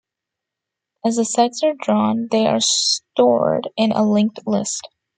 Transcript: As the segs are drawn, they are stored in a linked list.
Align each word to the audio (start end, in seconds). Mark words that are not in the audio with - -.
As 1.05 1.17
the 1.17 1.21
segs 1.21 1.61
are 1.61 1.75
drawn, 1.79 2.27
they 2.31 2.47
are 2.47 2.59
stored 2.59 3.69
in 3.77 3.91
a 3.91 4.01
linked 4.01 4.39
list. 4.47 4.87